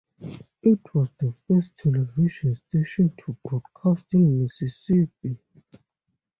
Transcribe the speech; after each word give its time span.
It 0.63 0.79
was 0.95 1.09
the 1.19 1.31
first 1.31 1.77
television 1.77 2.55
station 2.55 3.13
to 3.17 3.37
broadcast 3.43 4.07
in 4.15 4.41
Mississippi. 4.41 5.37